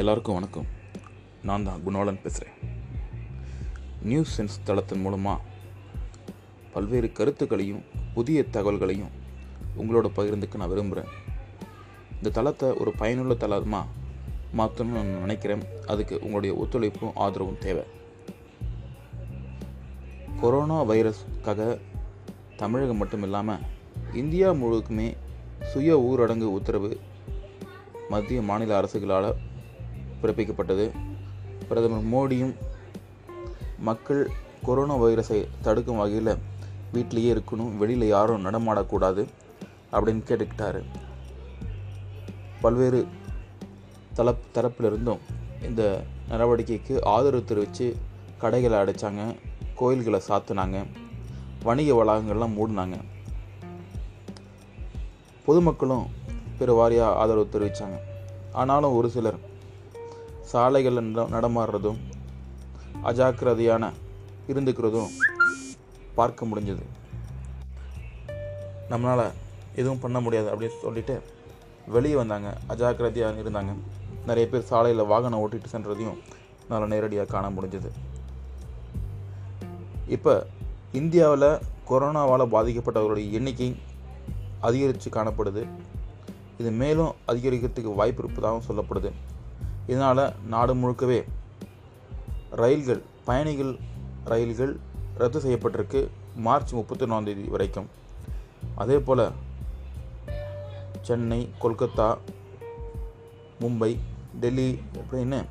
[0.00, 0.68] எல்லாருக்கும் வணக்கம்.
[1.42, 2.54] நான் தான் குணாலன் பேசுகிறேன்
[4.02, 5.42] நியூஸ் சென்ஸ் தளத்தின் மூலமாக
[6.72, 7.82] பல்வேறு கருத்துக்களையும்
[8.14, 9.12] புதிய தகவல்களையும்
[9.76, 11.12] உங்களோட பகிர்ந்துக்க நான் விரும்புகிறேன்
[12.16, 13.86] இந்த தளத்தை ஒரு பயனுள்ள தளமாக
[14.58, 15.66] மாற்றணும்னு நான் நினைக்கிறேன்.
[15.86, 17.84] அதுக்கு உங்களுடைய ஒத்துழைப்பும் ஆதரவும் தேவை.
[20.40, 21.80] கொரோனா வைரஸ்க்காக
[22.56, 23.64] தமிழகம் மட்டும் இல்லாமல்
[24.12, 25.16] இந்தியா முழுவதுக்குமே
[25.62, 27.00] சுய ஊரடங்கு உத்தரவு
[28.08, 29.34] மத்திய மாநில அரசுகளால்
[30.22, 30.90] பிறப்பிக்கப்பட்டது.
[31.68, 32.54] பிரதமர் மோடியும்
[33.78, 34.30] மக்கள்
[34.62, 36.36] கொரோனா வைரஸை தடுக்கும் வகையில்
[36.92, 39.26] வீட்டிலேயே இருக்கணும் வெளியில் யாரும் நடமாடக்கூடாது
[39.92, 40.84] அப்படின்னு கேட்டுக்கிட்டாரு.
[42.60, 43.06] பல்வேறு
[44.14, 45.18] தல தரப்பிலிருந்தும்
[45.62, 47.96] இந்த நடவடிக்கைக்கு ஆதரவு தெரிவித்து
[48.38, 49.36] கடைகளை அடைச்சாங்க
[49.74, 50.86] கோயில்களை சாத்தினாங்க
[51.62, 53.00] வணிக வளாகங்கள்லாம் மூடினாங்க.
[55.44, 56.06] பொதுமக்களும்
[56.58, 57.96] பெருவாரியாக ஆதரவு தெரிவித்தாங்க
[58.52, 59.38] ஆனாலும் ஒரு சிலர்
[60.42, 61.98] சாலைகளில் நட நடமாடுறதும்
[63.04, 63.92] அஜாக்கிரதையான
[64.48, 65.08] இருந்துக்கிறதும்
[66.14, 66.82] பார்க்க முடிஞ்சது.
[68.90, 69.30] நம்மளால்
[69.74, 71.22] எதுவும் பண்ண முடியாது அப்படின்னு சொல்லிட்டு
[71.86, 72.56] வெளியே வந்தாங்க.
[72.68, 73.74] அஜாக்கிரதையாக இருந்தாங்க.
[74.26, 76.18] நிறைய பேர் சாலையில் வாகனம் ஓட்டிட்டு சென்றதையும்
[76.68, 77.90] நல்லா நேரடியாக காண முடிஞ்சது.
[80.08, 80.46] இப்போ
[80.92, 83.76] இந்தியாவில் கொரோனாவால் பாதிக்கப்பட்டவர்களுடைய எண்ணிக்கை
[84.60, 85.68] அதிகரித்து காணப்படுது.
[86.58, 89.12] இது மேலும் அதிகரிக்கிறதுக்கு வாய்ப்பு இருப்பதாகவும் சொல்லப்படுது.
[89.86, 91.24] இதனால் நாடு முழுக்கவே
[92.50, 93.76] ரயில்கள் பயணிகள்
[94.24, 94.76] ரயில்கள்
[95.14, 97.88] ரத்து செய்யப்பட்டிருக்கு மார்ச் முப்பத்தி தேதி வரைக்கும்.
[98.74, 99.30] அதே போல்
[101.02, 102.18] சென்னை கொல்கத்தா
[103.60, 103.98] மும்பை
[104.40, 105.44] டெல்லி அப்படின்னு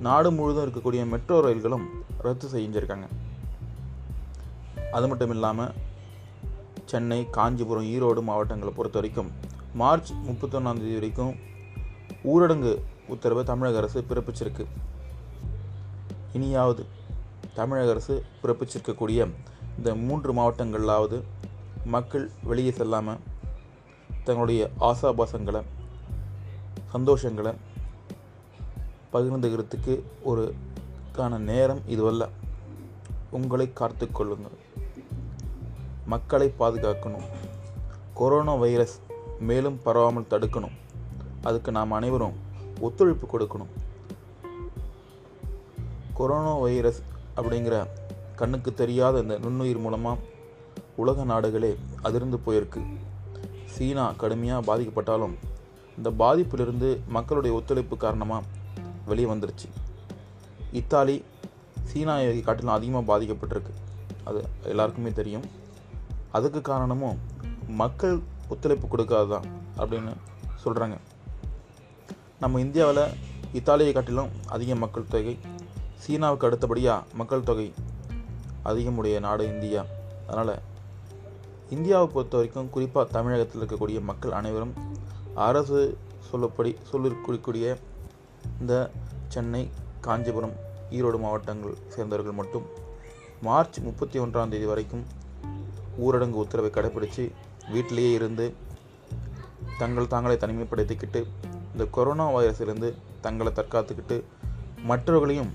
[0.00, 1.86] நாடு முழுதும் இருக்கக்கூடிய மெட்ரோ ரயில்களும்
[2.18, 3.06] ரத்து செஞ்சுருக்காங்க.
[4.92, 5.72] அது மட்டும் இல்லாமல்
[6.84, 9.30] சென்னை காஞ்சிபுரம் ஈரோடு மாவட்டங்களை பொறுத்த வரைக்கும்
[9.74, 11.34] மார்ச் முப்பத்தொன்னாந்தேதி வரைக்கும்
[12.24, 12.72] ஊரடங்கு
[13.08, 14.66] உத்தரவை தமிழக அரசு பிறப்பிச்சிருக்கு.
[16.32, 16.86] இனியாவது
[17.54, 19.30] தமிழக அரசு பிறப்பிச்சிருக்கக்கூடிய
[19.76, 21.22] இந்த மூன்று மாவட்டங்களாவது
[21.84, 23.16] மக்கள் வெளியே செல்லாமல்
[24.08, 25.62] தங்களுடைய ஆசாபாசங்களை
[26.92, 27.54] சந்தோஷங்களை
[29.12, 30.54] பகிர்ந்துக்கிறதுக்கு ஒரு
[31.12, 32.28] கான நேரம் இதுவல்ல.
[33.30, 34.56] உங்களை காத்து கொள்ளுங்கள்.
[36.06, 37.24] மக்களை பாதுகாக்கணும்.
[38.14, 39.00] கொரோனா வைரஸ்
[39.40, 40.72] மேலும் பரவாமல் தடுக்கணும்.
[41.42, 43.66] அதுக்கு நாம் அனைவரும் ஒத்துழைப்பு கொடுக்கணும்.
[46.14, 47.02] கொரோனா வைரஸ்
[47.36, 47.86] அப்படிங்கிற
[48.36, 50.20] கண்ணுக்கு தெரியாத இந்த நுண்ணுயிர் மூலமாக
[50.96, 52.96] உலக நாடுகளே அதிர்ந்து போயிருக்கு.
[53.64, 55.34] சீனா கடுமையாக பாதிக்கப்பட்டாலும்
[55.96, 58.46] இந்த பாதிப்பிலிருந்து மக்களுடைய ஒத்துழைப்பு காரணமாக
[59.06, 59.68] வெளியே வந்துருச்சு.
[60.72, 61.24] இத்தாலி
[61.84, 63.72] சீனாவை காட்டிலும் அதிகமாக பாதிக்கப்பட்டிருக்கு.
[64.24, 65.42] அது எல்லாருக்குமே தெரியும்.
[66.32, 67.18] அதுக்கு காரணமும்
[67.68, 69.44] மக்கள் ஒத்துழைப்பு கொடுக்காததான்
[69.78, 70.12] அப்படின்னு
[70.64, 70.96] சொல்கிறாங்க
[72.44, 73.04] நம்ம இந்தியாவில்
[73.52, 75.38] இத்தாலியை காட்டிலும் அதிக மக்கள் தொகை
[75.96, 77.72] சீனாவுக்கு அடுத்தபடியாக மக்கள் தொகை
[78.64, 79.84] அதிகமுடைய நாடு இந்தியா.
[80.26, 80.58] அதனால்
[81.70, 84.72] இந்தியாவை பொறுத்த வரைக்கும் குறிப்பாக தமிழகத்தில் இருக்கக்கூடிய மக்கள் அனைவரும்
[85.34, 85.98] அரசு
[86.32, 87.76] சொல்லப்படி சொல்லிருக்கக்கூடிய
[88.60, 88.90] இந்த
[89.28, 90.52] சென்னை காஞ்சிபுரம்
[90.90, 92.66] ஈரோடு மாவட்டங்கள் சேர்ந்தவர்கள் மட்டும்
[93.42, 95.06] மார்ச் முப்பத்தி ஒன்றாம் தேதி வரைக்கும்
[96.00, 97.32] ஊரடங்கு உத்தரவை கடைபிடித்து
[97.70, 98.54] வீட்டிலேயே இருந்து
[99.78, 101.26] தங்கள் தாங்களை தனிமைப்படுத்திக்கிட்டு
[101.74, 104.22] இந்த கொரோனா வைரஸிலிருந்து தங்களை தற்காத்துக்கிட்டு
[104.82, 105.52] மற்றவர்களையும்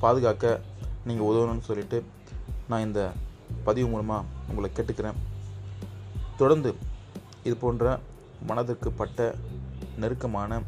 [0.00, 0.60] பாதுகாக்க
[1.04, 2.04] நீங்கள் உதவணும்னு சொல்லிட்டு
[2.68, 3.12] நான் இந்த
[3.64, 5.14] பதிவு மூலமாக உங்களை கேட்டுக்கிறேன்.
[6.36, 6.74] தொடர்ந்து
[7.44, 7.98] இது போன்ற
[8.46, 9.34] மனதிற்கு பட்ட
[9.96, 10.62] நெருக்கமான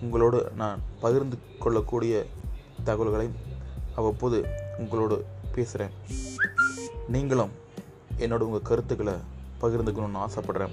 [0.00, 2.26] உங்களோடு நான் பகிர்ந்து கொள்ளக்கூடிய
[2.84, 3.30] தகவல்களை
[3.94, 4.48] அவ்வப்போது
[4.78, 5.90] உங்களோடு பேசுகிறேன்
[7.08, 7.50] நீங்களும்
[8.18, 9.14] என்னோட உங்கள் கருத்துக்களை
[9.60, 10.72] பகிர்ந்துக்கணும்னு ஆசைப்படுறேன்.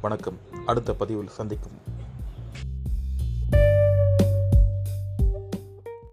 [0.00, 0.38] வணக்கம்.
[0.66, 1.89] அடுத்த பதிவில் சந்திக்கும்.